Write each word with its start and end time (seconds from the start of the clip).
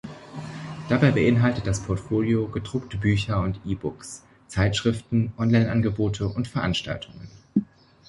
Dabei 0.89 1.11
beinhaltet 1.11 1.67
das 1.67 1.83
Portfolio 1.83 2.47
gedruckte 2.47 2.97
Bücher 2.97 3.39
und 3.39 3.59
E-Books, 3.67 4.25
Zeitschriften, 4.47 5.31
Online-Angebote 5.37 6.27
und 6.27 6.47
Veranstaltungen. 6.47 7.29